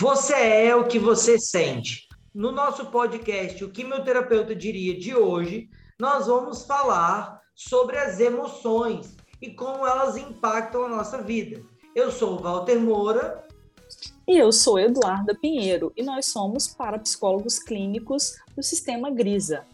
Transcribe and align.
Você 0.00 0.32
é 0.34 0.76
o 0.76 0.86
que 0.86 0.96
você 0.96 1.40
sente. 1.40 2.06
No 2.32 2.52
nosso 2.52 2.86
podcast, 2.86 3.64
o 3.64 3.68
que 3.68 3.82
meu 3.82 4.04
terapeuta 4.04 4.54
diria 4.54 4.96
de 4.96 5.12
hoje, 5.12 5.68
nós 5.98 6.28
vamos 6.28 6.64
falar 6.64 7.40
sobre 7.52 7.98
as 7.98 8.20
emoções 8.20 9.16
e 9.42 9.50
como 9.50 9.84
elas 9.84 10.16
impactam 10.16 10.84
a 10.84 10.88
nossa 10.88 11.20
vida. 11.20 11.60
Eu 11.96 12.12
sou 12.12 12.38
o 12.38 12.38
Walter 12.40 12.78
Moura. 12.78 13.44
E 14.28 14.38
eu 14.38 14.52
sou 14.52 14.78
Eduarda 14.78 15.34
Pinheiro, 15.34 15.92
e 15.96 16.04
nós 16.04 16.26
somos 16.26 16.68
parapsicólogos 16.68 17.58
clínicos 17.58 18.36
do 18.54 18.62
Sistema 18.62 19.10
Grisa. 19.10 19.66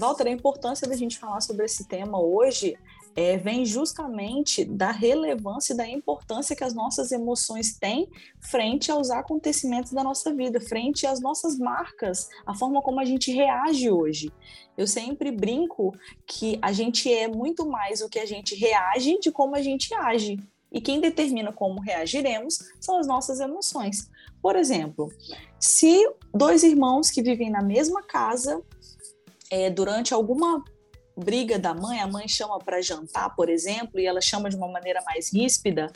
Walter, 0.00 0.26
a 0.26 0.30
importância 0.30 0.88
da 0.88 0.96
gente 0.96 1.18
falar 1.18 1.42
sobre 1.42 1.66
esse 1.66 1.84
tema 1.84 2.18
hoje 2.18 2.74
é, 3.14 3.36
vem 3.36 3.66
justamente 3.66 4.64
da 4.64 4.90
relevância 4.90 5.74
e 5.74 5.76
da 5.76 5.86
importância 5.86 6.56
que 6.56 6.64
as 6.64 6.72
nossas 6.72 7.12
emoções 7.12 7.76
têm 7.78 8.08
frente 8.40 8.90
aos 8.90 9.10
acontecimentos 9.10 9.92
da 9.92 10.02
nossa 10.02 10.34
vida, 10.34 10.58
frente 10.58 11.06
às 11.06 11.20
nossas 11.20 11.58
marcas, 11.58 12.28
a 12.46 12.54
forma 12.54 12.80
como 12.80 12.98
a 12.98 13.04
gente 13.04 13.30
reage 13.30 13.90
hoje. 13.90 14.32
Eu 14.74 14.86
sempre 14.86 15.30
brinco 15.30 15.94
que 16.26 16.58
a 16.62 16.72
gente 16.72 17.12
é 17.12 17.28
muito 17.28 17.66
mais 17.66 18.00
o 18.00 18.08
que 18.08 18.18
a 18.18 18.26
gente 18.26 18.54
reage 18.54 19.18
de 19.20 19.30
como 19.30 19.54
a 19.54 19.60
gente 19.60 19.92
age. 19.92 20.38
E 20.72 20.80
quem 20.80 21.00
determina 21.00 21.52
como 21.52 21.80
reagiremos 21.80 22.58
são 22.80 22.98
as 22.98 23.06
nossas 23.06 23.40
emoções. 23.40 24.08
Por 24.40 24.56
exemplo, 24.56 25.12
se 25.58 26.08
dois 26.32 26.62
irmãos 26.62 27.10
que 27.10 27.22
vivem 27.22 27.50
na 27.50 27.60
mesma 27.60 28.02
casa 28.02 28.62
é, 29.50 29.68
durante 29.68 30.14
alguma 30.14 30.64
briga 31.16 31.58
da 31.58 31.74
mãe, 31.74 32.00
a 32.00 32.06
mãe 32.06 32.26
chama 32.28 32.58
para 32.58 32.80
jantar, 32.80 33.34
por 33.34 33.50
exemplo, 33.50 34.00
e 34.00 34.06
ela 34.06 34.20
chama 34.20 34.48
de 34.48 34.56
uma 34.56 34.68
maneira 34.68 35.02
mais 35.04 35.32
ríspida, 35.32 35.92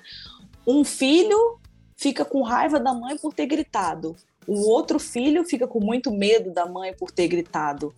um 0.66 0.84
filho 0.84 1.58
fica 1.96 2.24
com 2.24 2.42
raiva 2.42 2.80
da 2.80 2.92
mãe 2.92 3.16
por 3.16 3.32
ter 3.32 3.46
gritado, 3.46 4.16
o 4.46 4.68
outro 4.68 4.98
filho 4.98 5.44
fica 5.44 5.66
com 5.66 5.80
muito 5.80 6.10
medo 6.10 6.52
da 6.52 6.66
mãe 6.66 6.94
por 6.94 7.10
ter 7.10 7.28
gritado. 7.28 7.94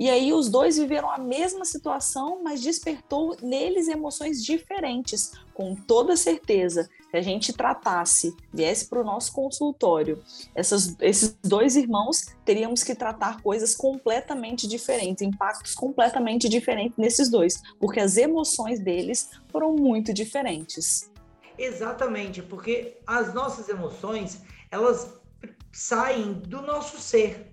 E 0.00 0.08
aí 0.08 0.32
os 0.32 0.48
dois 0.48 0.78
viveram 0.78 1.10
a 1.10 1.18
mesma 1.18 1.62
situação, 1.66 2.42
mas 2.42 2.62
despertou 2.62 3.36
neles 3.42 3.86
emoções 3.86 4.42
diferentes. 4.42 5.32
Com 5.52 5.74
toda 5.74 6.16
certeza, 6.16 6.88
se 7.10 7.16
a 7.18 7.20
gente 7.20 7.52
tratasse, 7.52 8.34
viesse 8.50 8.88
para 8.88 9.02
o 9.02 9.04
nosso 9.04 9.30
consultório, 9.30 10.24
essas, 10.54 10.96
esses 11.00 11.36
dois 11.42 11.76
irmãos, 11.76 12.28
teríamos 12.46 12.82
que 12.82 12.94
tratar 12.94 13.42
coisas 13.42 13.76
completamente 13.76 14.66
diferentes, 14.66 15.20
impactos 15.20 15.74
completamente 15.74 16.48
diferentes 16.48 16.96
nesses 16.96 17.28
dois, 17.28 17.60
porque 17.78 18.00
as 18.00 18.16
emoções 18.16 18.80
deles 18.80 19.28
foram 19.52 19.76
muito 19.76 20.14
diferentes. 20.14 21.10
Exatamente, 21.58 22.40
porque 22.40 22.96
as 23.06 23.34
nossas 23.34 23.68
emoções, 23.68 24.40
elas 24.70 25.12
saem 25.70 26.32
do 26.32 26.62
nosso 26.62 26.98
ser 26.98 27.50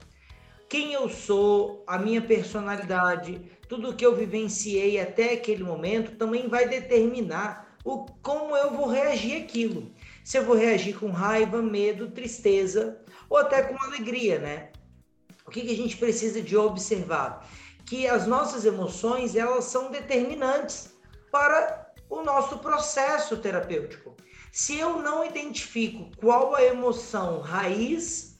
quem 0.69 0.93
eu 0.93 1.09
sou, 1.09 1.83
a 1.87 1.97
minha 1.97 2.21
personalidade, 2.21 3.41
tudo 3.69 3.95
que 3.95 4.05
eu 4.05 4.15
vivenciei 4.15 4.99
até 4.99 5.33
aquele 5.33 5.63
momento 5.63 6.15
também 6.17 6.47
vai 6.47 6.67
determinar 6.67 7.77
o 7.85 8.05
como 8.21 8.55
eu 8.55 8.71
vou 8.71 8.87
reagir 8.87 9.41
aquilo. 9.43 9.91
Se 10.23 10.37
eu 10.37 10.43
vou 10.43 10.55
reagir 10.55 10.99
com 10.99 11.09
raiva, 11.09 11.61
medo, 11.61 12.11
tristeza 12.11 12.99
ou 13.29 13.37
até 13.37 13.63
com 13.63 13.81
alegria, 13.81 14.39
né? 14.39 14.69
O 15.45 15.51
que, 15.51 15.61
que 15.61 15.71
a 15.71 15.75
gente 15.75 15.95
precisa 15.95 16.41
de 16.41 16.57
observar? 16.57 17.49
Que 17.85 18.05
as 18.05 18.27
nossas 18.27 18.65
emoções, 18.65 19.35
elas 19.35 19.63
são 19.65 19.89
determinantes 19.89 20.93
para 21.31 21.93
o 22.09 22.21
nosso 22.21 22.57
processo 22.57 23.37
terapêutico. 23.37 24.15
Se 24.51 24.77
eu 24.77 25.01
não 25.01 25.23
identifico 25.23 26.09
qual 26.17 26.55
a 26.55 26.63
emoção 26.63 27.39
raiz 27.39 28.36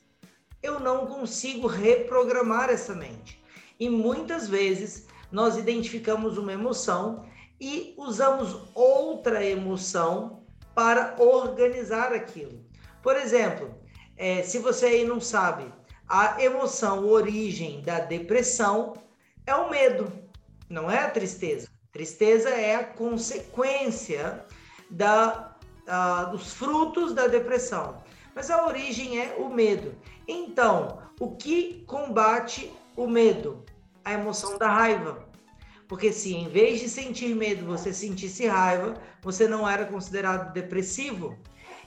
eu 0.62 0.80
não 0.80 1.06
consigo 1.06 1.68
reprogramar 1.68 2.70
essa 2.70 2.94
mente. 2.96 3.42
E 3.80 3.90
muitas 3.90 4.48
vezes 4.48 5.08
nós 5.32 5.58
identificamos 5.58 6.38
uma 6.38 6.54
emoção 6.54 7.26
e 7.60 7.94
usamos 7.98 8.62
outra 8.74 9.44
emoção 9.44 10.44
para 10.74 11.16
organizar 11.20 12.14
aquilo. 12.14 12.64
Por 13.02 13.16
exemplo, 13.16 13.74
é, 14.16 14.44
se 14.44 14.60
você 14.60 14.88
aí 14.88 15.06
não 15.06 15.20
sabe, 15.20 15.72
a 16.08 16.42
emoção 16.42 17.06
origem 17.06 17.82
da 17.82 18.00
depressão 18.00 18.94
é 19.46 19.56
o 19.56 19.70
medo, 19.70 20.12
não 20.70 20.90
é 20.90 21.00
a 21.00 21.10
tristeza. 21.10 21.68
Tristeza 21.92 22.50
é 22.50 22.76
a 22.76 22.84
consequência 22.84 24.46
da, 24.90 25.56
dos 26.32 26.54
frutos 26.54 27.14
da 27.14 27.28
depressão. 27.28 28.02
Mas 28.38 28.52
a 28.52 28.68
origem 28.68 29.20
é 29.20 29.36
o 29.40 29.50
medo. 29.50 29.96
Então, 30.28 31.00
o 31.20 31.36
que 31.36 31.84
combate 31.88 32.72
o 32.96 33.08
medo? 33.08 33.66
A 34.06 34.14
emoção 34.14 34.60
da 34.60 34.70
raiva. 34.70 35.28
Porque 35.88 36.14
se 36.14 36.36
em 36.36 36.48
vez 36.48 36.80
de 36.80 36.88
sentir 36.88 37.34
medo 37.34 37.66
você 37.66 37.92
sentisse 37.92 38.46
raiva, 38.46 38.94
você 39.24 39.48
não 39.48 39.68
era 39.68 39.86
considerado 39.86 40.54
depressivo. 40.54 41.36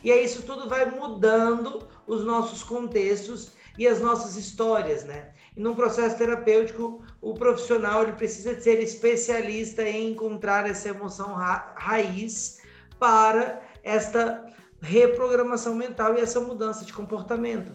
E 0.03 0.11
aí 0.11 0.25
isso 0.25 0.43
tudo 0.43 0.69
vai 0.69 0.91
mudando 0.91 1.87
os 2.05 2.25
nossos 2.25 2.65
contextos 2.65 3.53
e 3.79 3.87
as 3.87 4.01
nossas 4.01 4.35
histórias, 4.35 5.05
né? 5.05 5.31
E 5.57 5.61
num 5.61 5.77
processo 5.77 6.19
terapêutico, 6.19 7.01
o 7.21 7.33
profissional 7.33 8.03
ele 8.03 8.15
precisa 8.15 8.61
ser 8.61 8.83
especialista 8.83 9.85
em 9.85 10.11
encontrar 10.11 10.69
essa 10.69 10.89
emoção 10.89 11.33
ra 11.33 11.73
raiz 11.77 12.59
para 12.99 13.63
esta 13.85 14.51
reprogramação 14.81 15.75
mental 15.75 16.15
e 16.15 16.21
essa 16.21 16.41
mudança 16.41 16.85
de 16.85 16.93
comportamento. 16.93 17.73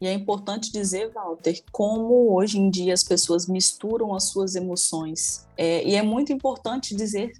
E 0.00 0.06
é 0.06 0.12
importante 0.12 0.70
dizer, 0.70 1.10
Walter, 1.12 1.62
como 1.72 2.34
hoje 2.34 2.58
em 2.58 2.68
dia 2.68 2.92
as 2.92 3.02
pessoas 3.02 3.46
misturam 3.46 4.14
as 4.14 4.24
suas 4.24 4.54
emoções. 4.54 5.46
É, 5.56 5.86
e 5.88 5.94
é 5.94 6.02
muito 6.02 6.32
importante 6.32 6.94
dizer, 6.94 7.32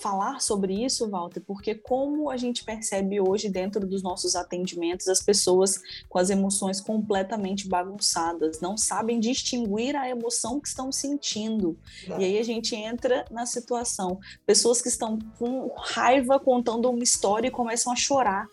falar 0.00 0.40
sobre 0.40 0.84
isso, 0.84 1.08
Walter, 1.08 1.40
porque 1.46 1.74
como 1.74 2.30
a 2.30 2.36
gente 2.36 2.64
percebe 2.64 3.20
hoje 3.20 3.48
dentro 3.48 3.86
dos 3.86 4.02
nossos 4.02 4.34
atendimentos 4.34 5.06
as 5.06 5.22
pessoas 5.22 5.78
com 6.08 6.18
as 6.18 6.30
emoções 6.30 6.80
completamente 6.80 7.68
bagunçadas, 7.68 8.60
não 8.60 8.76
sabem 8.76 9.20
distinguir 9.20 9.94
a 9.94 10.08
emoção 10.08 10.58
que 10.58 10.68
estão 10.68 10.90
sentindo. 10.90 11.78
E 12.18 12.24
aí 12.24 12.38
a 12.38 12.42
gente 12.42 12.74
entra 12.74 13.24
na 13.30 13.46
situação, 13.46 14.18
pessoas 14.44 14.80
que 14.82 14.88
estão 14.88 15.18
com 15.38 15.70
raiva 15.76 16.40
contando 16.40 16.90
uma 16.90 17.04
história 17.04 17.48
e 17.48 17.52
começam 17.52 17.92
a 17.92 17.96
chorar. 17.96 18.48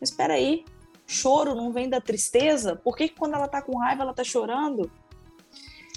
Mas 0.00 0.10
espera 0.10 0.34
aí, 0.34 0.64
choro 1.06 1.54
não 1.54 1.72
vem 1.72 1.88
da 1.88 2.00
tristeza? 2.00 2.76
Por 2.76 2.96
que, 2.96 3.08
que 3.08 3.16
quando 3.16 3.34
ela 3.34 3.46
está 3.46 3.60
com 3.60 3.78
raiva 3.78 4.02
ela 4.02 4.12
está 4.12 4.24
chorando? 4.24 4.90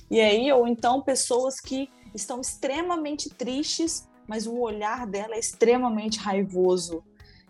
E 0.09 0.19
aí, 0.19 0.51
ou 0.51 0.67
então 0.67 1.01
pessoas 1.01 1.59
que 1.59 1.89
estão 2.13 2.39
extremamente 2.39 3.29
tristes, 3.29 4.07
mas 4.27 4.45
o 4.45 4.59
olhar 4.59 5.05
dela 5.07 5.35
é 5.35 5.39
extremamente 5.39 6.19
raivoso. 6.19 7.03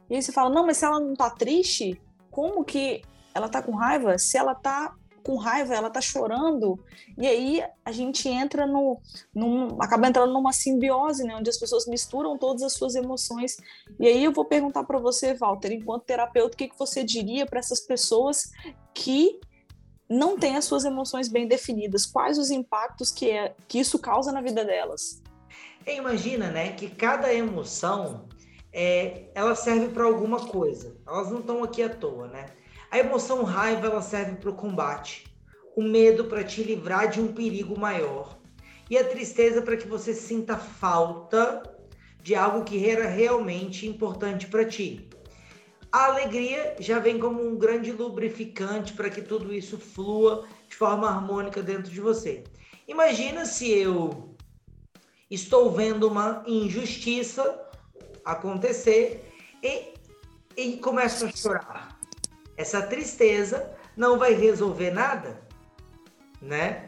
E 0.10 0.16
aí 0.16 0.22
você 0.22 0.32
fala, 0.32 0.50
não, 0.50 0.66
mas 0.66 0.78
se 0.78 0.86
ela 0.86 1.00
não 1.00 1.14
está 1.14 1.30
triste, 1.30 2.00
como 2.32 2.64
que 2.64 3.02
ela 3.34 3.48
está 3.48 3.62
com 3.62 3.74
raiva? 3.74 4.18
Se 4.18 4.38
ela 4.38 4.54
está 4.54 4.94
com 5.26 5.38
raiva, 5.38 5.74
ela 5.74 5.90
tá 5.90 6.00
chorando, 6.00 6.80
e 7.18 7.26
aí 7.26 7.64
a 7.84 7.92
gente 7.92 8.30
entra 8.30 8.68
no, 8.68 9.02
num, 9.34 9.82
acaba 9.82 10.08
entrando 10.08 10.32
numa 10.32 10.54
simbiose, 10.54 11.24
né, 11.24 11.36
onde 11.36 11.50
as 11.50 11.58
pessoas 11.58 11.88
misturam 11.88 12.38
todas 12.38 12.62
as 12.62 12.74
suas 12.74 12.94
emoções. 12.94 13.58
E 14.00 14.08
aí 14.08 14.24
eu 14.24 14.32
vou 14.32 14.46
perguntar 14.46 14.84
para 14.84 15.00
você, 15.00 15.34
Walter, 15.34 15.72
enquanto 15.72 16.04
terapeuta, 16.04 16.54
o 16.54 16.58
que, 16.58 16.70
que 16.70 16.78
você 16.78 17.04
diria 17.04 17.46
para 17.48 17.60
essas 17.60 17.80
pessoas 17.80 18.52
que 18.94 19.40
não 20.08 20.38
têm 20.38 20.56
as 20.56 20.66
suas 20.66 20.86
emoções 20.86 21.28
bem 21.28 21.48
definidas? 21.48 22.06
Quais 22.06 22.38
os 22.38 22.52
impactos 22.52 23.10
que, 23.10 23.32
é, 23.32 23.56
que 23.68 23.80
isso 23.80 23.98
causa 23.98 24.32
na 24.32 24.42
vida 24.42 24.64
delas? 24.64 25.24
Imagina, 25.88 26.52
né, 26.52 26.74
que 26.74 26.88
cada 26.88 27.34
emoção 27.34 28.28
é, 28.72 29.32
ela 29.34 29.56
serve 29.56 29.88
para 29.88 30.04
alguma 30.04 30.46
coisa. 30.46 30.96
Elas 31.08 31.32
não 31.32 31.40
estão 31.40 31.64
aqui 31.64 31.82
à 31.82 31.90
toa, 31.90 32.28
né? 32.28 32.46
A 32.96 33.00
emoção 33.00 33.44
raiva 33.44 33.88
ela 33.88 34.02
serve 34.02 34.38
para 34.38 34.50
o 34.50 34.56
combate, 34.56 35.26
o 35.76 35.84
medo 35.84 36.24
para 36.24 36.46
te 36.46 36.64
livrar 36.64 37.10
de 37.10 37.20
um 37.20 37.34
perigo 37.34 37.78
maior 37.78 38.40
e 38.90 38.98
a 38.98 39.04
tristeza 39.04 39.62
para 39.62 39.76
que 39.76 39.86
você 39.86 40.14
sinta 40.14 40.56
falta 40.56 41.62
de 42.24 42.36
algo 42.36 42.64
que 42.64 42.90
era 42.90 43.06
realmente 43.06 43.86
importante 43.86 44.48
para 44.48 44.64
ti. 44.64 45.10
A 45.92 46.06
alegria 46.06 46.78
já 46.80 46.98
vem 46.98 47.20
como 47.20 47.46
um 47.46 47.58
grande 47.58 47.92
lubrificante 47.92 48.94
para 48.94 49.10
que 49.10 49.22
tudo 49.22 49.54
isso 49.54 49.78
flua 49.78 50.48
de 50.70 50.78
forma 50.78 51.10
harmônica 51.10 51.62
dentro 51.62 51.92
de 51.92 52.00
você. 52.00 52.46
Imagina 52.88 53.46
se 53.46 53.70
eu 53.70 54.34
estou 55.30 55.70
vendo 55.70 56.08
uma 56.08 56.46
injustiça 56.48 57.62
acontecer 58.24 59.36
e, 59.62 59.94
e 60.56 60.78
começo 60.78 61.26
a 61.26 61.30
chorar 61.30 61.95
essa 62.58 62.82
tristeza 62.82 63.76
não 63.96 64.18
vai 64.18 64.34
resolver 64.34 64.92
nada, 64.92 65.42
né? 66.42 66.88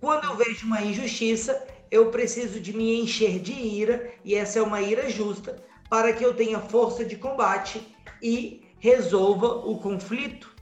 Quando 0.00 0.24
eu 0.24 0.36
vejo 0.36 0.66
uma 0.66 0.82
injustiça, 0.82 1.66
eu 1.90 2.10
preciso 2.10 2.60
de 2.60 2.76
me 2.76 3.00
encher 3.00 3.38
de 3.38 3.52
ira, 3.52 4.12
e 4.24 4.34
essa 4.34 4.58
é 4.58 4.62
uma 4.62 4.82
ira 4.82 5.08
justa, 5.08 5.62
para 5.88 6.12
que 6.12 6.24
eu 6.24 6.34
tenha 6.34 6.60
força 6.60 7.04
de 7.04 7.16
combate 7.16 7.80
e 8.22 8.64
resolva 8.78 9.46
o 9.46 9.78
conflito, 9.78 10.54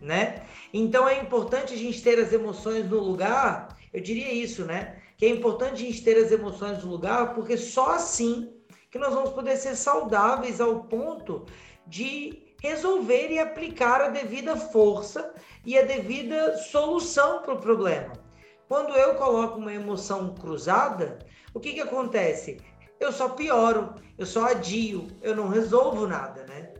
né? 0.00 0.46
Então 0.72 1.08
é 1.08 1.20
importante 1.20 1.74
a 1.74 1.76
gente 1.76 2.02
ter 2.02 2.18
as 2.18 2.32
emoções 2.32 2.88
no 2.88 2.98
lugar, 2.98 3.76
eu 3.92 4.00
diria 4.00 4.32
isso, 4.32 4.64
né? 4.64 4.96
Que 5.16 5.26
é 5.26 5.28
importante 5.28 5.74
a 5.74 5.86
gente 5.86 6.02
ter 6.02 6.16
as 6.16 6.32
emoções 6.32 6.82
no 6.82 6.90
lugar, 6.90 7.34
porque 7.34 7.56
só 7.56 7.92
assim 7.92 8.52
que 8.90 8.98
nós 8.98 9.12
vamos 9.12 9.30
poder 9.30 9.56
ser 9.56 9.74
saudáveis 9.74 10.60
ao 10.60 10.84
ponto 10.84 11.46
de 11.86 12.51
resolver 12.62 13.28
e 13.32 13.40
aplicar 13.40 14.00
a 14.00 14.08
devida 14.08 14.56
força 14.56 15.34
e 15.66 15.76
a 15.76 15.82
devida 15.82 16.56
solução 16.56 17.42
para 17.42 17.54
o 17.54 17.60
problema. 17.60 18.12
Quando 18.68 18.94
eu 18.94 19.16
coloco 19.16 19.58
uma 19.58 19.74
emoção 19.74 20.32
cruzada, 20.32 21.18
o 21.52 21.58
que, 21.58 21.74
que 21.74 21.80
acontece? 21.80 22.58
Eu 23.00 23.12
só 23.12 23.30
pioro, 23.30 23.96
eu 24.16 24.24
só 24.24 24.44
adio, 24.46 25.08
eu 25.20 25.34
não 25.34 25.48
resolvo 25.48 26.06
nada, 26.06 26.46
né? 26.46 26.72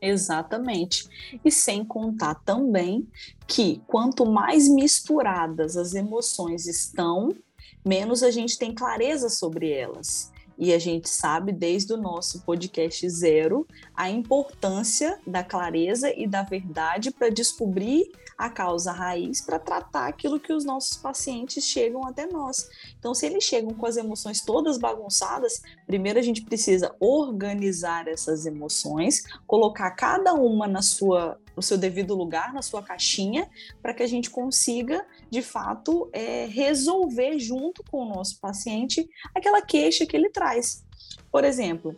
Exatamente. 0.00 1.06
E 1.44 1.50
sem 1.50 1.84
contar 1.84 2.36
também 2.36 3.06
que 3.46 3.82
quanto 3.86 4.24
mais 4.24 4.68
misturadas 4.68 5.76
as 5.76 5.94
emoções 5.94 6.66
estão, 6.66 7.36
menos 7.84 8.22
a 8.22 8.30
gente 8.30 8.58
tem 8.58 8.74
clareza 8.74 9.28
sobre 9.28 9.70
elas. 9.70 10.32
E 10.58 10.72
a 10.72 10.78
gente 10.78 11.08
sabe 11.08 11.52
desde 11.52 11.92
o 11.92 11.96
nosso 11.96 12.42
podcast 12.42 13.08
zero 13.10 13.66
a 13.94 14.08
importância 14.10 15.18
da 15.26 15.44
clareza 15.44 16.12
e 16.16 16.26
da 16.26 16.42
verdade 16.42 17.10
para 17.10 17.28
descobrir 17.28 18.10
a 18.36 18.50
causa 18.50 18.92
raiz 18.92 19.40
para 19.40 19.58
tratar 19.58 20.08
aquilo 20.08 20.38
que 20.38 20.52
os 20.52 20.64
nossos 20.64 20.96
pacientes 20.96 21.64
chegam 21.64 22.06
até 22.06 22.26
nós. 22.26 22.68
Então, 22.98 23.14
se 23.14 23.26
eles 23.26 23.44
chegam 23.44 23.72
com 23.72 23.86
as 23.86 23.96
emoções 23.96 24.42
todas 24.42 24.78
bagunçadas, 24.78 25.62
primeiro 25.86 26.18
a 26.18 26.22
gente 26.22 26.42
precisa 26.42 26.94
organizar 27.00 28.08
essas 28.08 28.44
emoções, 28.44 29.22
colocar 29.46 29.90
cada 29.92 30.34
uma 30.34 30.66
na 30.66 30.82
sua 30.82 31.38
no 31.56 31.62
seu 31.62 31.78
devido 31.78 32.14
lugar, 32.14 32.52
na 32.52 32.60
sua 32.60 32.82
caixinha, 32.82 33.48
para 33.80 33.94
que 33.94 34.02
a 34.02 34.06
gente 34.06 34.30
consiga, 34.30 35.06
de 35.30 35.40
fato, 35.40 36.10
é, 36.12 36.44
resolver 36.46 37.38
junto 37.38 37.82
com 37.90 38.02
o 38.02 38.08
nosso 38.08 38.38
paciente 38.38 39.08
aquela 39.34 39.62
queixa 39.62 40.04
que 40.04 40.14
ele 40.14 40.28
traz. 40.28 40.84
Por 41.32 41.44
exemplo, 41.44 41.96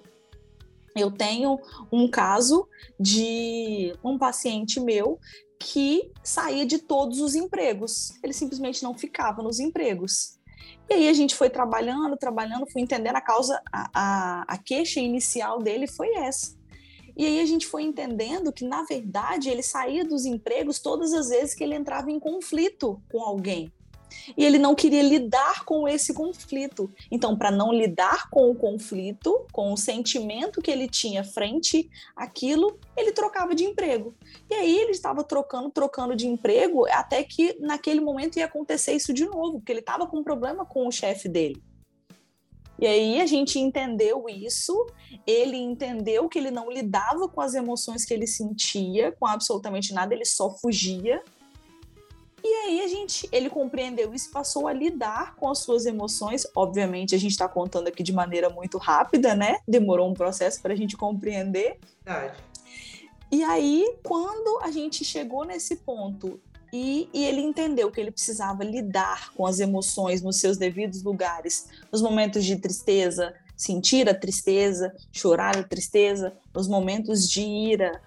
eu 0.96 1.10
tenho 1.10 1.58
um 1.92 2.08
caso 2.08 2.68
de 2.98 3.92
um 4.02 4.16
paciente 4.16 4.80
meu 4.80 5.18
que 5.58 6.10
saía 6.22 6.64
de 6.64 6.78
todos 6.78 7.20
os 7.20 7.34
empregos. 7.34 8.12
Ele 8.22 8.32
simplesmente 8.32 8.82
não 8.82 8.96
ficava 8.96 9.42
nos 9.42 9.58
empregos. 9.58 10.38
E 10.88 10.94
aí 10.94 11.08
a 11.08 11.12
gente 11.12 11.34
foi 11.34 11.50
trabalhando, 11.50 12.16
trabalhando, 12.16 12.70
fui 12.70 12.80
entendendo 12.80 13.16
a 13.16 13.20
causa, 13.20 13.60
a, 13.72 13.90
a, 13.92 14.44
a 14.48 14.58
queixa 14.58 15.00
inicial 15.00 15.58
dele 15.58 15.86
foi 15.86 16.14
essa. 16.14 16.57
E 17.18 17.26
aí 17.26 17.40
a 17.40 17.46
gente 17.46 17.66
foi 17.66 17.82
entendendo 17.82 18.52
que, 18.52 18.64
na 18.64 18.84
verdade, 18.84 19.50
ele 19.50 19.62
saía 19.62 20.04
dos 20.04 20.24
empregos 20.24 20.78
todas 20.78 21.12
as 21.12 21.28
vezes 21.28 21.52
que 21.52 21.64
ele 21.64 21.74
entrava 21.74 22.10
em 22.10 22.20
conflito 22.20 23.02
com 23.10 23.20
alguém 23.20 23.72
e 24.36 24.44
ele 24.44 24.58
não 24.58 24.74
queria 24.74 25.02
lidar 25.02 25.64
com 25.64 25.88
esse 25.88 26.12
conflito. 26.12 26.90
Então, 27.10 27.36
para 27.36 27.50
não 27.50 27.72
lidar 27.72 28.28
com 28.30 28.50
o 28.50 28.54
conflito, 28.54 29.46
com 29.52 29.72
o 29.72 29.76
sentimento 29.76 30.60
que 30.60 30.70
ele 30.70 30.88
tinha 30.88 31.24
frente 31.24 31.90
àquilo, 32.16 32.78
ele 32.96 33.12
trocava 33.12 33.54
de 33.54 33.64
emprego. 33.64 34.14
E 34.50 34.54
aí 34.54 34.76
ele 34.78 34.92
estava 34.92 35.22
trocando, 35.24 35.70
trocando 35.70 36.16
de 36.16 36.26
emprego, 36.26 36.86
até 36.90 37.22
que 37.22 37.56
naquele 37.60 38.00
momento 38.00 38.38
ia 38.38 38.46
acontecer 38.46 38.92
isso 38.94 39.12
de 39.12 39.24
novo, 39.24 39.58
porque 39.58 39.72
ele 39.72 39.80
estava 39.80 40.06
com 40.06 40.18
um 40.18 40.24
problema 40.24 40.64
com 40.64 40.86
o 40.86 40.92
chefe 40.92 41.28
dele. 41.28 41.62
E 42.78 42.86
aí 42.86 43.20
a 43.20 43.26
gente 43.26 43.58
entendeu 43.58 44.28
isso, 44.28 44.86
ele 45.26 45.56
entendeu 45.56 46.28
que 46.28 46.38
ele 46.38 46.50
não 46.50 46.70
lidava 46.70 47.28
com 47.28 47.40
as 47.40 47.54
emoções 47.54 48.04
que 48.04 48.14
ele 48.14 48.26
sentia, 48.26 49.12
com 49.12 49.26
absolutamente 49.26 49.92
nada, 49.92 50.14
ele 50.14 50.24
só 50.24 50.50
fugia. 50.50 51.22
E 52.42 52.46
aí 52.46 52.80
a 52.82 52.86
gente, 52.86 53.28
ele 53.32 53.50
compreendeu 53.50 54.14
isso, 54.14 54.30
passou 54.30 54.68
a 54.68 54.72
lidar 54.72 55.34
com 55.34 55.50
as 55.50 55.58
suas 55.58 55.86
emoções. 55.86 56.46
Obviamente 56.54 57.14
a 57.14 57.18
gente 57.18 57.32
está 57.32 57.48
contando 57.48 57.88
aqui 57.88 58.02
de 58.02 58.12
maneira 58.12 58.48
muito 58.48 58.78
rápida, 58.78 59.34
né? 59.34 59.58
Demorou 59.66 60.08
um 60.08 60.14
processo 60.14 60.62
para 60.62 60.72
a 60.72 60.76
gente 60.76 60.96
compreender. 60.96 61.80
Verdade. 62.04 62.38
E 63.30 63.42
aí, 63.44 63.84
quando 64.02 64.60
a 64.62 64.70
gente 64.70 65.04
chegou 65.04 65.44
nesse 65.44 65.76
ponto 65.76 66.40
e, 66.72 67.08
e, 67.12 67.24
ele 67.24 67.40
entendeu 67.40 67.90
que 67.90 68.00
ele 68.00 68.10
precisava 68.10 68.62
lidar 68.62 69.32
com 69.34 69.46
as 69.46 69.60
emoções 69.60 70.22
nos 70.22 70.38
seus 70.38 70.58
devidos 70.58 71.02
lugares, 71.02 71.66
nos 71.90 72.02
momentos 72.02 72.44
de 72.44 72.56
tristeza, 72.56 73.34
sentir 73.56 74.08
a 74.08 74.14
tristeza, 74.14 74.94
chorar 75.10 75.56
a 75.56 75.62
tristeza, 75.62 76.32
nos 76.54 76.68
momentos 76.68 77.28
de 77.28 77.42
ira. 77.42 78.00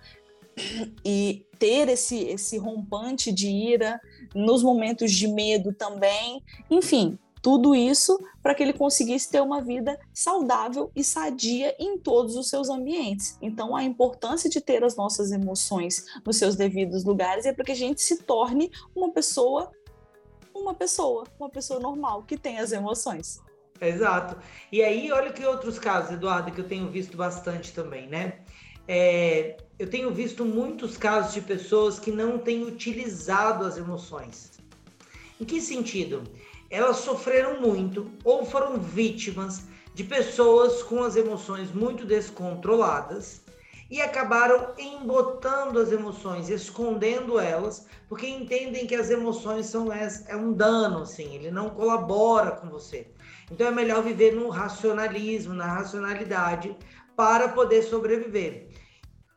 E 1.04 1.46
ter 1.58 1.90
esse, 1.90 2.18
esse 2.18 2.58
rompante 2.58 3.32
de 3.32 3.48
ira, 3.48 4.00
nos 4.36 4.62
momentos 4.64 5.12
de 5.12 5.28
medo 5.28 5.74
também, 5.74 6.44
enfim, 6.70 7.18
tudo 7.42 7.76
isso 7.76 8.20
para 8.42 8.54
que 8.54 8.62
ele 8.62 8.74
conseguisse 8.74 9.30
ter 9.30 9.42
uma 9.42 9.62
vida 9.62 10.00
saudável 10.14 10.92
e 10.96 11.04
sadia 11.04 11.76
em 11.80 11.98
todos 11.98 12.36
os 12.36 12.50
seus 12.50 12.70
ambientes. 12.70 13.38
Então, 13.42 13.76
a 13.76 13.84
importância 13.84 14.50
de 14.50 14.62
ter 14.62 14.84
as 14.84 14.96
nossas 14.96 15.32
emoções 15.32 16.06
nos 16.26 16.38
seus 16.38 16.56
devidos 16.56 17.04
lugares 17.04 17.46
é 17.46 17.54
para 17.54 17.66
que 17.66 17.72
a 17.72 17.76
gente 17.76 18.02
se 18.02 18.24
torne 18.24 18.72
uma 18.96 19.12
pessoa, 19.12 19.72
uma 20.54 20.74
pessoa, 20.74 21.26
uma 21.40 21.50
pessoa 21.50 21.80
normal 21.80 22.24
que 22.24 22.38
tem 22.38 22.60
as 22.60 22.72
emoções. 22.72 23.42
Exato. 23.80 24.38
E 24.72 24.84
aí, 24.84 25.12
olha 25.12 25.34
que 25.34 25.44
outros 25.44 25.80
casos, 25.80 26.12
Eduardo, 26.12 26.52
que 26.52 26.62
eu 26.62 26.68
tenho 26.68 26.90
visto 26.92 27.18
bastante 27.18 27.74
também, 27.74 28.08
né? 28.08 28.40
É, 28.88 29.58
eu 29.80 29.90
tenho 29.90 30.14
visto 30.14 30.46
muitos 30.46 30.98
casos 30.98 31.34
de 31.34 31.42
pessoas 31.42 32.00
que 32.00 32.12
não 32.12 32.38
têm 32.38 32.64
utilizado 32.64 33.66
as 33.66 33.78
emoções. 33.78 34.52
Em 35.40 35.46
que 35.46 35.60
sentido? 35.60 36.24
Elas 36.72 36.98
sofreram 36.98 37.60
muito 37.60 38.10
ou 38.24 38.46
foram 38.46 38.80
vítimas 38.80 39.64
de 39.94 40.06
pessoas 40.06 40.82
com 40.82 41.04
as 41.04 41.18
emoções 41.18 41.74
muito 41.74 42.06
descontroladas 42.06 43.42
e 43.90 44.02
acabaram 44.02 44.74
embotando 44.80 45.78
as 45.78 45.92
emoções, 45.92 46.50
escondendo 46.50 47.38
elas, 47.38 47.86
porque 48.08 48.26
entendem 48.26 48.88
que 48.88 48.96
as 48.96 49.10
emoções 49.10 49.66
são 49.66 49.92
é 49.92 50.34
um 50.34 50.54
dano, 50.54 51.00
assim, 51.00 51.36
ele 51.36 51.52
não 51.52 51.72
colabora 51.72 52.52
com 52.52 52.70
você. 52.70 53.12
Então 53.52 53.68
é 53.68 53.72
melhor 53.72 54.02
viver 54.02 54.34
no 54.34 54.48
racionalismo, 54.48 55.54
na 55.54 55.66
racionalidade, 55.66 56.74
para 57.18 57.50
poder 57.50 57.84
sobreviver. 57.84 58.70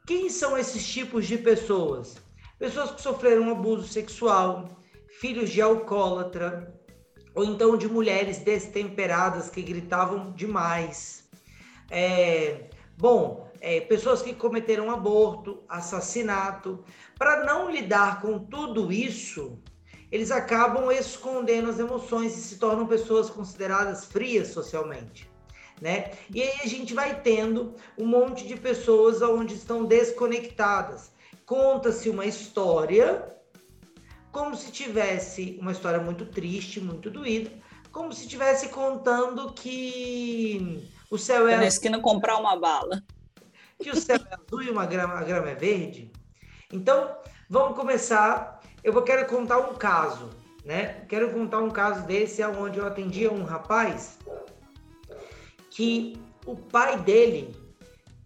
Quem 0.07 0.31
são 0.31 0.57
esses 0.57 0.87
tipos 0.87 1.27
de 1.27 1.37
pessoas? 1.37 2.15
Pessoas 2.57 2.93
que 2.93 3.03
sofreram 3.03 3.51
abuso 3.51 3.89
sexual, 3.89 4.71
filhos 5.19 5.51
de 5.51 5.61
alcoólatra, 5.61 6.74
ou 7.35 7.45
então 7.45 7.77
de 7.77 7.89
mulheres 7.89 8.39
destemperadas 8.39 9.51
que 9.51 9.63
gritavam 9.63 10.33
demais. 10.33 11.29
É, 11.91 12.69
bom, 12.97 13.51
é, 13.61 13.81
pessoas 13.81 14.23
que 14.23 14.35
cometeram 14.35 14.91
aborto, 14.91 15.63
assassinato. 15.69 16.85
Para 17.19 17.45
não 17.45 17.71
lidar 17.71 18.21
com 18.21 18.39
tudo 18.39 18.93
isso, 18.93 19.59
eles 20.11 20.31
acabam 20.31 20.91
escondendo 20.93 21.71
as 21.71 21.79
emoções 21.79 22.37
e 22.37 22.41
se 22.41 22.59
tornam 22.59 22.87
pessoas 22.87 23.29
consideradas 23.31 24.05
frias 24.05 24.49
socialmente 24.49 25.33
né? 25.81 26.13
E 26.33 26.43
aí 26.43 26.61
a 26.63 26.67
gente 26.67 26.95
vai 26.95 27.21
tendo 27.21 27.75
um 27.99 28.07
monte 28.07 28.47
de 28.47 28.57
pessoas 28.57 29.21
onde 29.23 29.55
estão 29.55 29.85
desconectadas. 29.85 31.13
Conta-se 31.45 32.09
uma 32.09 32.27
história 32.27 33.35
como 34.35 34.57
se 34.57 34.73
tivesse 34.73 35.57
uma 35.61 35.71
história 35.71 36.01
muito 36.01 36.27
triste, 36.27 36.81
muito 36.81 37.09
doída, 37.09 37.53
como 37.93 38.13
se 38.13 38.27
tivesse 38.27 38.69
contando 38.69 39.53
que 39.53 40.91
o 41.09 41.17
céu 41.17 41.47
é 41.47 41.57
na 41.57 41.67
esquina 41.67 42.01
comprar 42.01 42.37
uma 42.39 42.57
bala. 42.57 43.01
Que 43.81 43.91
o 43.91 43.97
céu 43.97 44.17
é 44.17 44.35
azul 44.35 44.63
e 44.65 44.71
uma 44.71 44.87
grama, 44.87 45.15
a 45.15 45.23
grama 45.23 45.51
é 45.51 45.55
verde. 45.55 46.11
Então, 46.73 47.17
vamos 47.49 47.77
começar. 47.77 48.61
Eu 48.83 48.93
vou 48.93 49.03
quero 49.03 49.25
contar 49.27 49.59
um 49.59 49.75
caso, 49.77 50.31
né? 50.65 51.05
Quero 51.09 51.31
contar 51.33 51.61
um 51.61 51.71
caso 51.71 52.05
desse 52.05 52.43
onde 52.43 52.81
eu 52.81 52.87
atendia 52.87 53.33
um 53.33 53.45
rapaz 53.45 54.19
que 55.71 56.21
o 56.45 56.57
pai 56.57 56.99
dele 56.99 57.55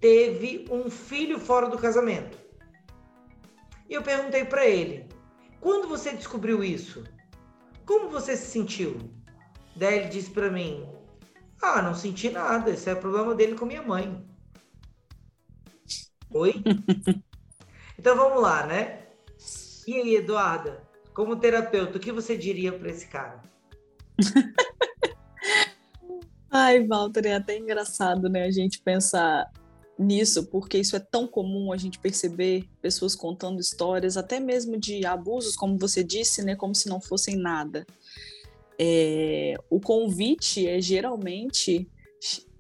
teve 0.00 0.64
um 0.70 0.88
filho 0.88 1.38
fora 1.38 1.68
do 1.68 1.76
casamento. 1.76 2.38
E 3.90 3.92
eu 3.92 4.02
perguntei 4.02 4.46
para 4.46 4.66
ele: 4.66 5.17
quando 5.60 5.88
você 5.88 6.12
descobriu 6.12 6.62
isso? 6.62 7.04
Como 7.84 8.10
você 8.10 8.36
se 8.36 8.50
sentiu? 8.50 8.98
Daí 9.74 9.98
ele 9.98 10.08
disse 10.08 10.30
para 10.30 10.50
mim: 10.50 10.88
Ah, 11.62 11.82
não 11.82 11.94
senti 11.94 12.30
nada, 12.30 12.70
esse 12.70 12.88
é 12.90 12.94
o 12.94 13.00
problema 13.00 13.34
dele 13.34 13.54
com 13.54 13.66
minha 13.66 13.82
mãe. 13.82 14.24
Oi? 16.30 16.54
então 17.98 18.16
vamos 18.16 18.42
lá, 18.42 18.66
né? 18.66 19.06
E 19.86 19.94
aí, 19.94 20.16
Eduarda, 20.16 20.82
como 21.14 21.36
terapeuta, 21.36 21.96
o 21.96 22.00
que 22.00 22.12
você 22.12 22.36
diria 22.36 22.72
para 22.72 22.90
esse 22.90 23.06
cara? 23.08 23.40
Ai, 26.50 26.86
Walter, 26.86 27.26
é 27.26 27.34
até 27.36 27.56
engraçado, 27.56 28.28
né, 28.28 28.44
a 28.44 28.50
gente 28.50 28.80
pensar 28.80 29.50
nisso, 29.99 30.47
porque 30.47 30.78
isso 30.78 30.95
é 30.95 31.00
tão 31.00 31.26
comum 31.26 31.73
a 31.73 31.76
gente 31.76 31.99
perceber 31.99 32.69
pessoas 32.81 33.14
contando 33.14 33.61
histórias, 33.61 34.17
até 34.17 34.38
mesmo 34.38 34.78
de 34.78 35.05
abusos, 35.05 35.57
como 35.57 35.76
você 35.78 36.05
disse, 36.05 36.43
né, 36.43 36.55
como 36.55 36.75
se 36.75 36.88
não 36.88 37.00
fossem 37.00 37.37
nada. 37.37 37.87
É, 38.78 39.55
o 39.69 39.81
convite 39.81 40.69
é 40.69 40.81
geralmente 40.81 41.88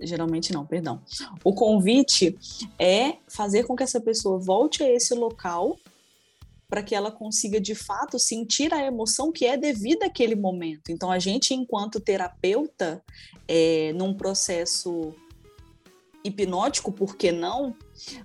geralmente 0.00 0.52
não, 0.52 0.64
perdão. 0.64 1.02
O 1.42 1.52
convite 1.52 2.36
é 2.78 3.16
fazer 3.26 3.64
com 3.64 3.74
que 3.74 3.82
essa 3.82 4.00
pessoa 4.00 4.38
volte 4.38 4.82
a 4.82 4.90
esse 4.90 5.14
local 5.14 5.76
para 6.68 6.82
que 6.82 6.94
ela 6.94 7.10
consiga 7.10 7.60
de 7.60 7.74
fato 7.74 8.18
sentir 8.18 8.72
a 8.74 8.84
emoção 8.84 9.32
que 9.32 9.46
é 9.46 9.56
devida 9.56 10.06
àquele 10.06 10.34
momento. 10.34 10.90
Então, 10.90 11.10
a 11.10 11.18
gente, 11.18 11.54
enquanto 11.54 11.98
terapeuta, 11.98 13.02
é, 13.48 13.92
num 13.94 14.14
processo 14.14 15.14
hipnótico, 16.24 16.92
por 16.92 17.16
que 17.16 17.32
não? 17.32 17.74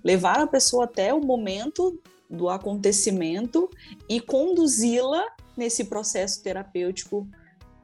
Levar 0.03 0.39
a 0.39 0.47
pessoa 0.47 0.85
até 0.85 1.13
o 1.13 1.21
momento 1.21 1.99
do 2.29 2.49
acontecimento 2.49 3.69
e 4.09 4.19
conduzi-la 4.19 5.25
nesse 5.55 5.85
processo 5.85 6.41
terapêutico 6.41 7.27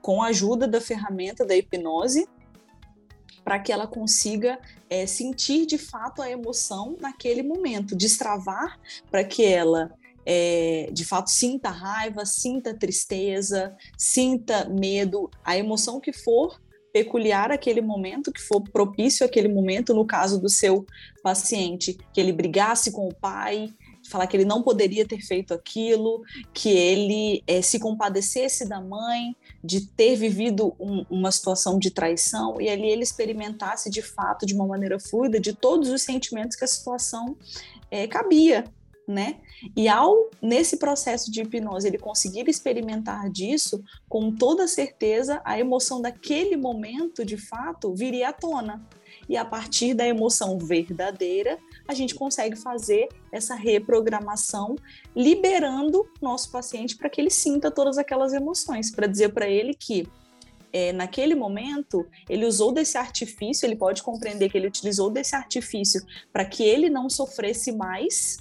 com 0.01 0.21
a 0.21 0.27
ajuda 0.27 0.67
da 0.67 0.81
ferramenta 0.81 1.45
da 1.45 1.55
hipnose 1.55 2.27
para 3.43 3.59
que 3.59 3.71
ela 3.71 3.87
consiga 3.87 4.59
é, 4.89 5.05
sentir 5.05 5.65
de 5.65 5.77
fato 5.77 6.21
a 6.21 6.29
emoção 6.29 6.95
naquele 6.99 7.41
momento, 7.41 7.95
destravar 7.95 8.79
para 9.09 9.23
que 9.23 9.43
ela 9.43 9.91
é, 10.25 10.89
de 10.91 11.05
fato 11.05 11.29
sinta 11.29 11.69
raiva, 11.69 12.25
sinta 12.25 12.73
tristeza, 12.73 13.75
sinta 13.97 14.69
medo, 14.69 15.29
a 15.43 15.57
emoção 15.57 15.99
que 15.99 16.13
for 16.13 16.59
peculiar 16.93 17.51
aquele 17.51 17.81
momento, 17.81 18.31
que 18.31 18.41
for 18.41 18.61
propício 18.61 19.25
aquele 19.25 19.47
momento, 19.47 19.93
no 19.93 20.05
caso 20.05 20.39
do 20.39 20.49
seu 20.49 20.85
paciente, 21.21 21.97
que 22.13 22.19
ele 22.19 22.31
brigasse 22.31 22.91
com 22.91 23.07
o 23.07 23.13
pai, 23.13 23.71
falar 24.09 24.27
que 24.27 24.35
ele 24.35 24.45
não 24.45 24.63
poderia 24.63 25.05
ter 25.05 25.19
feito 25.19 25.53
aquilo, 25.53 26.21
que 26.53 26.69
ele 26.69 27.43
é, 27.45 27.61
se 27.61 27.79
compadecesse 27.79 28.67
da 28.67 28.81
mãe, 28.81 29.35
de 29.63 29.85
ter 29.87 30.15
vivido 30.15 30.75
um, 30.79 31.05
uma 31.09 31.31
situação 31.31 31.77
de 31.77 31.91
traição, 31.91 32.59
e 32.59 32.69
ali 32.69 32.89
ele 32.89 33.03
experimentasse 33.03 33.89
de 33.89 34.01
fato, 34.01 34.45
de 34.45 34.53
uma 34.53 34.65
maneira 34.65 34.99
fluida, 34.99 35.39
de 35.39 35.53
todos 35.53 35.89
os 35.89 36.01
sentimentos 36.01 36.55
que 36.55 36.65
a 36.65 36.67
situação 36.67 37.37
é, 37.91 38.07
cabia 38.07 38.65
né? 39.09 39.37
E 39.75 39.89
ao 39.89 40.29
nesse 40.39 40.77
processo 40.77 41.31
de 41.31 41.41
hipnose 41.41 41.87
ele 41.87 41.97
conseguir 41.97 42.47
experimentar 42.47 43.27
disso, 43.29 43.83
com 44.07 44.31
toda 44.31 44.67
certeza 44.67 45.41
a 45.43 45.59
emoção 45.59 45.99
daquele 45.99 46.55
momento, 46.55 47.25
de 47.25 47.35
fato, 47.35 47.91
viria 47.93 48.29
à 48.29 48.33
tona. 48.33 48.85
E 49.27 49.35
a 49.35 49.43
partir 49.43 49.95
da 49.95 50.07
emoção 50.07 50.59
verdadeira, 50.59 51.57
a 51.87 51.93
gente 51.95 52.13
consegue 52.13 52.55
fazer 52.55 53.09
essa 53.31 53.55
reprogramação, 53.55 54.75
liberando 55.15 56.07
nosso 56.21 56.51
paciente 56.51 56.95
para 56.95 57.09
que 57.09 57.19
ele 57.19 57.31
sinta 57.31 57.71
todas 57.71 57.97
aquelas 57.97 58.31
emoções, 58.31 58.91
para 58.91 59.07
dizer 59.07 59.33
para 59.33 59.49
ele 59.49 59.73
que 59.73 60.07
é, 60.71 60.93
naquele 60.93 61.33
momento, 61.33 62.05
ele 62.29 62.45
usou 62.45 62.71
desse 62.71 62.97
artifício, 62.97 63.65
ele 63.65 63.75
pode 63.75 64.03
compreender 64.03 64.49
que 64.49 64.57
ele 64.57 64.67
utilizou 64.67 65.09
desse 65.09 65.35
artifício 65.35 66.01
para 66.31 66.45
que 66.45 66.63
ele 66.63 66.89
não 66.89 67.09
sofresse 67.09 67.71
mais, 67.71 68.37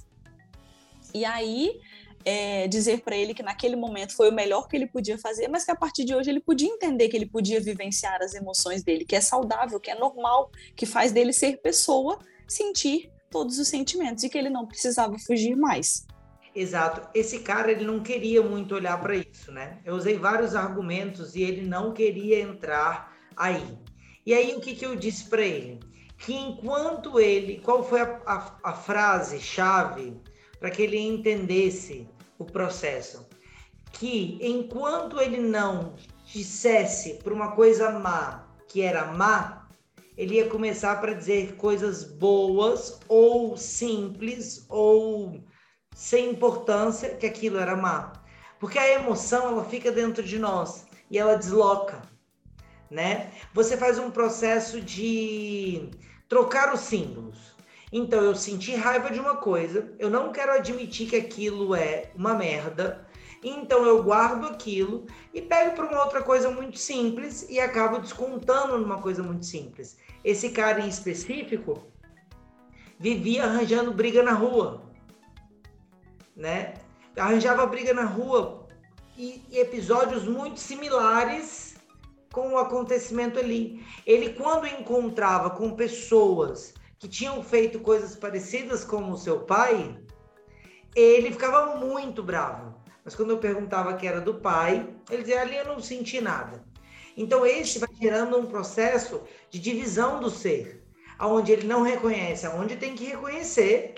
e 1.13 1.25
aí 1.25 1.79
é, 2.25 2.67
dizer 2.67 3.01
para 3.01 3.15
ele 3.15 3.33
que 3.33 3.43
naquele 3.43 3.75
momento 3.75 4.15
foi 4.15 4.29
o 4.29 4.33
melhor 4.33 4.67
que 4.67 4.75
ele 4.75 4.87
podia 4.87 5.17
fazer, 5.17 5.47
mas 5.47 5.63
que 5.63 5.71
a 5.71 5.75
partir 5.75 6.05
de 6.05 6.13
hoje 6.13 6.29
ele 6.29 6.39
podia 6.39 6.67
entender 6.67 7.07
que 7.09 7.15
ele 7.15 7.25
podia 7.25 7.59
vivenciar 7.59 8.21
as 8.21 8.33
emoções 8.33 8.83
dele, 8.83 9.05
que 9.05 9.15
é 9.15 9.21
saudável, 9.21 9.79
que 9.79 9.89
é 9.89 9.95
normal, 9.95 10.51
que 10.75 10.85
faz 10.85 11.11
dele 11.11 11.33
ser 11.33 11.57
pessoa, 11.57 12.19
sentir 12.47 13.11
todos 13.29 13.59
os 13.59 13.67
sentimentos 13.67 14.23
e 14.23 14.29
que 14.29 14.37
ele 14.37 14.49
não 14.49 14.65
precisava 14.65 15.17
fugir 15.19 15.55
mais. 15.55 16.05
Exato. 16.53 17.07
Esse 17.13 17.39
cara 17.39 17.71
ele 17.71 17.85
não 17.85 18.01
queria 18.01 18.41
muito 18.41 18.75
olhar 18.75 18.99
para 18.99 19.15
isso, 19.15 19.51
né? 19.51 19.79
Eu 19.85 19.95
usei 19.95 20.17
vários 20.17 20.55
argumentos 20.55 21.35
e 21.35 21.43
ele 21.43 21.65
não 21.65 21.93
queria 21.93 22.41
entrar 22.41 23.15
aí. 23.37 23.77
E 24.25 24.33
aí 24.33 24.55
o 24.55 24.59
que, 24.59 24.75
que 24.75 24.85
eu 24.85 24.95
disse 24.95 25.29
para 25.29 25.41
ele? 25.41 25.79
Que 26.17 26.33
enquanto 26.33 27.19
ele, 27.19 27.59
qual 27.59 27.83
foi 27.83 28.01
a, 28.01 28.19
a, 28.25 28.59
a 28.63 28.73
frase 28.73 29.39
chave 29.39 30.19
para 30.59 30.69
que 30.69 30.81
ele 30.81 30.97
entendesse 30.97 32.07
o 32.37 32.45
processo. 32.45 33.27
Que 33.91 34.37
enquanto 34.41 35.19
ele 35.19 35.39
não 35.39 35.95
dissesse 36.25 37.15
para 37.15 37.33
uma 37.33 37.51
coisa 37.51 37.89
má 37.91 38.47
que 38.67 38.81
era 38.81 39.05
má, 39.13 39.67
ele 40.15 40.35
ia 40.35 40.49
começar 40.49 40.99
para 40.99 41.13
dizer 41.13 41.55
coisas 41.55 42.03
boas 42.03 42.99
ou 43.07 43.57
simples 43.57 44.65
ou 44.69 45.41
sem 45.95 46.31
importância 46.31 47.15
que 47.15 47.25
aquilo 47.25 47.57
era 47.57 47.75
má. 47.75 48.13
Porque 48.59 48.77
a 48.77 48.93
emoção 48.93 49.47
ela 49.47 49.65
fica 49.65 49.91
dentro 49.91 50.21
de 50.21 50.37
nós 50.37 50.85
e 51.09 51.17
ela 51.17 51.37
desloca, 51.37 52.01
né? 52.91 53.31
Você 53.53 53.77
faz 53.77 53.97
um 53.97 54.11
processo 54.11 54.81
de 54.81 55.89
trocar 56.27 56.73
os 56.73 56.81
símbolos. 56.81 57.55
Então 57.91 58.21
eu 58.21 58.35
senti 58.35 58.75
raiva 58.75 59.09
de 59.09 59.19
uma 59.19 59.37
coisa, 59.37 59.91
eu 59.97 60.09
não 60.09 60.31
quero 60.31 60.51
admitir 60.51 61.09
que 61.09 61.15
aquilo 61.15 61.73
é 61.73 62.11
uma 62.15 62.35
merda, 62.35 63.07
então 63.43 63.85
eu 63.85 64.03
guardo 64.03 64.45
aquilo 64.45 65.07
e 65.33 65.41
pego 65.41 65.75
para 65.75 65.87
uma 65.87 66.03
outra 66.03 66.21
coisa 66.21 66.51
muito 66.51 66.77
simples 66.77 67.47
e 67.49 67.59
acabo 67.59 67.99
descontando 67.99 68.77
numa 68.77 69.01
coisa 69.01 69.23
muito 69.23 69.45
simples. 69.45 69.97
Esse 70.23 70.49
cara 70.49 70.81
em 70.81 70.89
específico 70.89 71.87
vivia 72.99 73.45
arranjando 73.45 73.93
briga 73.93 74.21
na 74.21 74.33
rua, 74.33 74.83
né? 76.35 76.75
Arranjava 77.17 77.65
briga 77.65 77.93
na 77.93 78.05
rua 78.05 78.67
e, 79.17 79.41
e 79.49 79.57
episódios 79.57 80.25
muito 80.25 80.59
similares 80.59 81.75
com 82.31 82.53
o 82.53 82.57
acontecimento 82.57 83.39
ali. 83.39 83.83
Ele 84.05 84.33
quando 84.33 84.67
encontrava 84.67 85.49
com 85.49 85.71
pessoas 85.71 86.73
que 86.99 87.07
tinham 87.07 87.41
feito 87.41 87.79
coisas 87.79 88.15
parecidas 88.15 88.83
com 88.83 89.09
o 89.09 89.17
seu 89.17 89.39
pai, 89.39 89.97
ele 90.93 91.31
ficava 91.31 91.77
muito 91.77 92.21
bravo. 92.21 92.75
Mas 93.03 93.15
quando 93.15 93.31
eu 93.31 93.37
perguntava 93.37 93.93
que 93.95 94.05
era 94.05 94.19
do 94.19 94.35
pai, 94.35 94.87
ele 95.09 95.23
dizia: 95.23 95.41
ali 95.41 95.55
eu 95.55 95.65
não 95.65 95.79
senti 95.79 96.19
nada. 96.19 96.63
Então, 97.15 97.45
este 97.45 97.79
vai 97.79 97.89
gerando 97.99 98.37
um 98.37 98.45
processo 98.45 99.21
de 99.49 99.59
divisão 99.59 100.19
do 100.19 100.29
ser, 100.29 100.83
aonde 101.17 101.51
ele 101.51 101.65
não 101.65 101.81
reconhece 101.81 102.45
aonde 102.45 102.75
tem 102.75 102.95
que 102.95 103.05
reconhecer, 103.05 103.95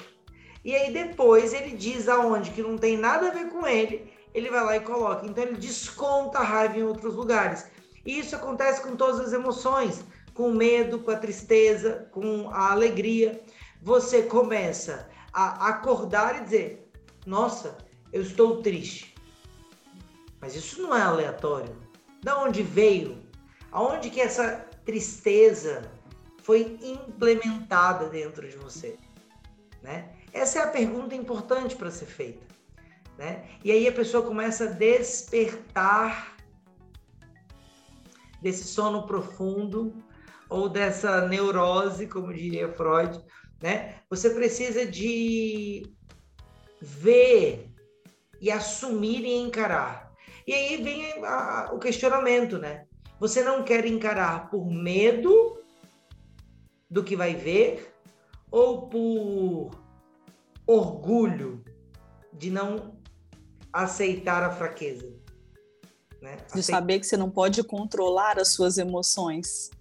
e 0.64 0.76
aí 0.76 0.94
depois 0.94 1.54
ele 1.54 1.76
diz 1.76 2.08
aonde 2.08 2.52
que 2.52 2.62
não 2.62 2.78
tem 2.78 2.98
nada 2.98 3.28
a 3.28 3.32
ver 3.32 3.50
com 3.50 3.68
ele, 3.68 4.12
ele 4.34 4.50
vai 4.50 4.64
lá 4.64 4.78
e 4.78 4.80
coloca. 4.80 5.26
Então, 5.26 5.44
ele 5.44 5.58
desconta 5.58 6.40
a 6.40 6.44
raiva 6.44 6.78
em 6.78 6.84
outros 6.84 7.16
lugares. 7.16 7.66
E 8.06 8.18
isso 8.20 8.36
acontece 8.36 8.82
com 8.82 8.96
todas 8.96 9.20
as 9.20 9.34
emoções 9.34 10.04
com 10.42 10.50
o 10.50 10.56
medo, 10.56 10.98
com 10.98 11.12
a 11.12 11.16
tristeza, 11.16 12.10
com 12.12 12.50
a 12.50 12.72
alegria, 12.72 13.40
você 13.80 14.24
começa 14.24 15.08
a 15.32 15.70
acordar 15.70 16.42
e 16.42 16.44
dizer: 16.46 16.92
Nossa, 17.28 17.78
eu 18.12 18.24
estou 18.24 18.60
triste. 18.64 19.14
Mas 20.40 20.56
isso 20.56 20.82
não 20.82 20.98
é 20.98 21.02
aleatório. 21.04 21.76
Da 22.24 22.42
onde 22.42 22.64
veio? 22.64 23.22
Aonde 23.72 24.10
que 24.10 24.20
essa 24.20 24.68
tristeza 24.84 25.84
foi 26.42 26.76
implementada 26.82 28.10
dentro 28.10 28.50
de 28.50 28.58
você? 28.58 28.98
Né? 29.84 30.10
Essa 30.34 30.58
é 30.58 30.64
a 30.64 30.68
pergunta 30.68 31.14
importante 31.14 31.76
para 31.76 31.92
ser 31.92 32.08
feita. 32.08 32.48
Né? 33.16 33.48
E 33.64 33.72
aí 33.72 33.88
a 33.88 33.92
pessoa 33.92 34.26
começa 34.26 34.64
a 34.64 34.72
despertar 34.72 36.36
desse 38.42 38.64
sono 38.64 39.06
profundo 39.06 40.04
ou 40.52 40.68
dessa 40.68 41.26
neurose, 41.30 42.06
como 42.08 42.34
diria 42.34 42.68
Freud, 42.74 43.18
né? 43.64 43.96
Você 44.10 44.32
precisa 44.32 44.86
de 44.86 45.90
ver 46.82 47.72
e 48.42 48.52
assumir 48.52 49.24
e 49.24 49.34
encarar. 49.34 50.12
E 50.46 50.54
aí 50.54 50.84
vem 50.84 51.24
a, 51.24 51.70
a, 51.70 51.74
o 51.74 51.80
questionamento, 51.80 52.58
né? 52.58 52.86
Você 53.18 53.42
não 53.42 53.64
quer 53.64 53.86
encarar 53.86 54.50
por 54.50 54.70
medo 54.70 55.58
do 56.90 57.02
que 57.02 57.16
vai 57.16 57.34
ver 57.34 57.96
ou 58.52 58.90
por 58.90 59.72
orgulho 60.68 61.64
de 62.34 62.52
não 62.52 63.00
aceitar 63.72 64.44
a 64.44 64.52
fraqueza? 64.52 65.16
Né? 66.22 66.36
De 66.54 66.62
saber 66.62 67.00
que 67.00 67.06
você 67.06 67.16
não 67.16 67.32
pode 67.32 67.64
controlar 67.64 68.38
as 68.38 68.50
suas 68.50 68.78
emoções. 68.78 69.72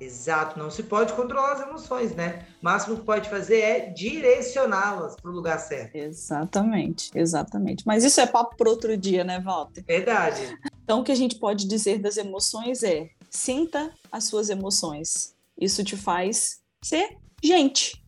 Exato, 0.00 0.58
não 0.58 0.70
se 0.70 0.82
pode 0.84 1.12
controlar 1.12 1.54
as 1.54 1.60
emoções, 1.60 2.14
né? 2.14 2.46
O 2.62 2.64
máximo 2.64 2.96
que 2.96 3.04
pode 3.04 3.28
fazer 3.28 3.60
é 3.60 3.80
direcioná-las 3.90 5.16
para 5.16 5.30
o 5.30 5.34
lugar 5.34 5.58
certo. 5.58 5.96
Exatamente, 5.96 7.10
exatamente. 7.14 7.84
Mas 7.86 8.04
isso 8.04 8.20
é 8.20 8.26
papo 8.26 8.56
para 8.56 8.70
outro 8.70 8.96
dia, 8.96 9.24
né, 9.24 9.40
Walter? 9.40 9.84
Verdade. 9.86 10.56
Então, 10.82 11.00
o 11.00 11.04
que 11.04 11.12
a 11.12 11.16
gente 11.16 11.36
pode 11.36 11.66
dizer 11.66 11.98
das 11.98 12.16
emoções 12.16 12.82
é 12.82 13.10
Sinta 13.30 13.92
as 14.10 14.24
suas 14.24 14.48
emoções. 14.48 15.34
Isso 15.60 15.84
te 15.84 15.96
faz 15.96 16.60
ser 16.82 17.18
gente. 17.42 18.02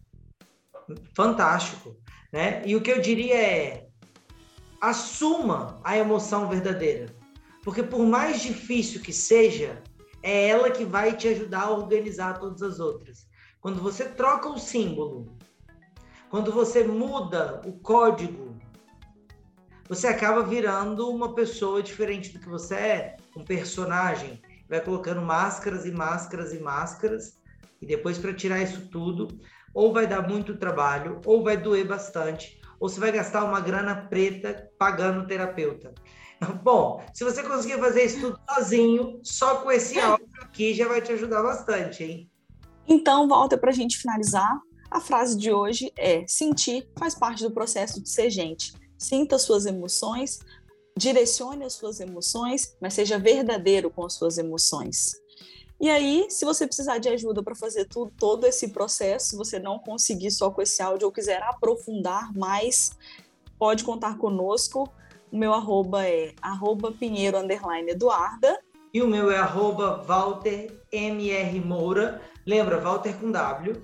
Fantástico, 1.14 1.96
né? 2.32 2.62
E 2.64 2.74
o 2.74 2.80
que 2.80 2.90
eu 2.90 3.00
diria 3.00 3.36
é 3.36 3.86
assuma 4.80 5.78
a 5.84 5.96
emoção 5.96 6.48
verdadeira. 6.48 7.14
Porque 7.62 7.82
por 7.82 8.00
mais 8.00 8.40
difícil 8.40 9.02
que 9.02 9.12
seja, 9.12 9.82
é 10.22 10.48
ela 10.48 10.70
que 10.70 10.84
vai 10.84 11.16
te 11.16 11.28
ajudar 11.28 11.62
a 11.62 11.70
organizar 11.70 12.38
todas 12.38 12.62
as 12.62 12.80
outras. 12.80 13.26
Quando 13.60 13.80
você 13.80 14.04
troca 14.04 14.48
o 14.48 14.58
símbolo, 14.58 15.36
quando 16.30 16.52
você 16.52 16.84
muda 16.84 17.60
o 17.66 17.72
código, 17.72 18.56
você 19.88 20.06
acaba 20.06 20.42
virando 20.42 21.10
uma 21.10 21.34
pessoa 21.34 21.82
diferente 21.82 22.32
do 22.32 22.38
que 22.38 22.48
você 22.48 22.74
é, 22.74 23.16
um 23.36 23.44
personagem. 23.44 24.40
Vai 24.68 24.80
colocando 24.80 25.20
máscaras 25.20 25.84
e 25.84 25.90
máscaras 25.90 26.54
e 26.54 26.60
máscaras, 26.60 27.40
e 27.82 27.86
depois 27.86 28.16
para 28.16 28.32
tirar 28.32 28.62
isso 28.62 28.88
tudo, 28.88 29.26
ou 29.74 29.92
vai 29.92 30.06
dar 30.06 30.28
muito 30.28 30.56
trabalho, 30.56 31.20
ou 31.26 31.42
vai 31.42 31.56
doer 31.56 31.86
bastante, 31.86 32.60
ou 32.78 32.88
você 32.88 33.00
vai 33.00 33.10
gastar 33.10 33.44
uma 33.44 33.60
grana 33.60 34.06
preta 34.08 34.70
pagando 34.78 35.26
terapeuta. 35.26 35.92
Bom, 36.62 37.02
se 37.12 37.24
você 37.24 37.42
conseguir 37.42 37.78
fazer 37.78 38.04
isso 38.04 38.20
tudo 38.20 38.40
sozinho, 38.48 39.20
só 39.22 39.56
com 39.56 39.70
esse 39.70 39.98
áudio 39.98 40.26
aqui 40.40 40.74
já 40.74 40.88
vai 40.88 41.00
te 41.00 41.12
ajudar 41.12 41.42
bastante, 41.42 42.04
hein? 42.04 42.30
Então, 42.86 43.28
volta 43.28 43.56
para 43.56 43.70
a 43.70 43.74
gente 43.74 43.98
finalizar. 43.98 44.58
A 44.90 45.00
frase 45.00 45.36
de 45.36 45.52
hoje 45.52 45.92
é: 45.96 46.24
sentir 46.26 46.88
faz 46.98 47.14
parte 47.14 47.42
do 47.42 47.50
processo 47.50 48.02
de 48.02 48.08
ser 48.08 48.30
gente. 48.30 48.72
Sinta 48.98 49.38
suas 49.38 49.64
emoções, 49.64 50.40
direcione 50.96 51.64
as 51.64 51.74
suas 51.74 52.00
emoções, 52.00 52.76
mas 52.80 52.94
seja 52.94 53.18
verdadeiro 53.18 53.90
com 53.90 54.04
as 54.04 54.14
suas 54.14 54.36
emoções. 54.36 55.12
E 55.80 55.88
aí, 55.88 56.26
se 56.28 56.44
você 56.44 56.66
precisar 56.66 56.98
de 56.98 57.08
ajuda 57.08 57.42
para 57.42 57.54
fazer 57.54 57.86
tudo, 57.86 58.12
todo 58.18 58.46
esse 58.46 58.68
processo, 58.68 59.38
você 59.38 59.58
não 59.58 59.78
conseguir 59.78 60.30
só 60.30 60.50
com 60.50 60.60
esse 60.60 60.82
áudio 60.82 61.06
ou 61.06 61.12
quiser 61.12 61.42
aprofundar 61.42 62.30
mais, 62.34 62.90
pode 63.58 63.82
contar 63.84 64.18
conosco. 64.18 64.92
O 65.32 65.36
meu 65.36 65.54
arroba 65.54 66.06
é 66.06 66.34
arroba 66.42 66.92
Pinheiro 66.92 67.38
Eduarda. 67.86 68.60
E 68.92 69.00
o 69.00 69.06
meu 69.06 69.30
é 69.30 69.38
arroba 69.38 70.02
Walter 70.02 70.72
MR 70.90 71.60
Moura. 71.60 72.20
Lembra, 72.44 72.78
Walter 72.78 73.16
com 73.18 73.30
W. 73.30 73.80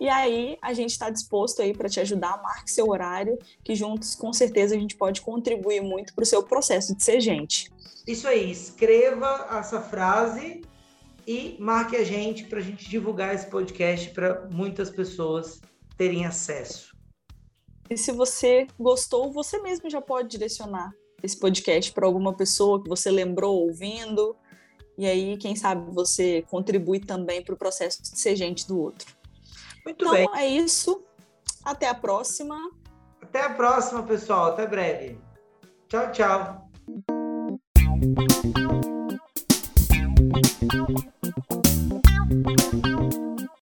E 0.00 0.08
aí, 0.08 0.56
a 0.62 0.72
gente 0.72 0.92
está 0.92 1.10
disposto 1.10 1.60
aí 1.60 1.74
para 1.74 1.88
te 1.88 2.00
ajudar, 2.00 2.40
marque 2.42 2.70
seu 2.70 2.88
horário, 2.88 3.38
que 3.62 3.74
juntos, 3.74 4.14
com 4.14 4.32
certeza, 4.32 4.74
a 4.74 4.78
gente 4.78 4.96
pode 4.96 5.20
contribuir 5.20 5.82
muito 5.82 6.14
para 6.14 6.22
o 6.22 6.26
seu 6.26 6.42
processo 6.42 6.96
de 6.96 7.02
ser 7.02 7.20
gente. 7.20 7.70
Isso 8.06 8.26
aí, 8.26 8.50
escreva 8.50 9.48
essa 9.50 9.80
frase 9.82 10.62
e 11.26 11.56
marque 11.60 11.96
a 11.96 12.04
gente 12.04 12.44
para 12.44 12.58
a 12.58 12.62
gente 12.62 12.88
divulgar 12.88 13.34
esse 13.34 13.46
podcast 13.46 14.10
para 14.10 14.48
muitas 14.50 14.88
pessoas 14.88 15.60
terem 15.96 16.24
acesso. 16.24 16.96
E 17.90 17.98
se 17.98 18.12
você 18.12 18.68
gostou, 18.78 19.32
você 19.32 19.60
mesmo 19.60 19.90
já 19.90 20.00
pode 20.00 20.28
direcionar 20.28 20.92
esse 21.22 21.36
podcast 21.36 21.92
para 21.92 22.06
alguma 22.06 22.32
pessoa 22.32 22.80
que 22.82 22.88
você 22.88 23.10
lembrou 23.10 23.62
ouvindo. 23.62 24.36
E 24.96 25.06
aí, 25.06 25.36
quem 25.36 25.56
sabe 25.56 25.92
você 25.92 26.42
contribui 26.48 27.00
também 27.00 27.42
para 27.42 27.54
o 27.54 27.58
processo 27.58 28.00
de 28.00 28.18
ser 28.18 28.36
gente 28.36 28.66
do 28.68 28.78
outro. 28.78 29.12
Muito 29.84 30.04
então, 30.04 30.12
bem. 30.12 30.28
é 30.34 30.46
isso. 30.46 31.02
Até 31.64 31.88
a 31.88 31.94
próxima. 31.94 32.56
Até 33.20 33.42
a 33.42 33.50
próxima, 33.50 34.02
pessoal. 34.04 34.52
Até 34.52 34.66
breve. 34.66 35.18
Tchau, 35.88 36.12
tchau. 36.12 36.69